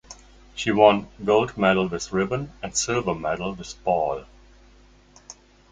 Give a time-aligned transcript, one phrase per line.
[0.55, 4.25] She won gold medal with Ribbon and silver medal with Ball.